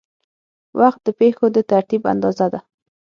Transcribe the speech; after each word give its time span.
وخت 0.79 0.99
د 1.05 1.09
پېښو 1.19 1.45
د 1.55 1.57
ترتیب 1.71 2.01
اندازه 2.13 2.47
ده. 2.53 2.59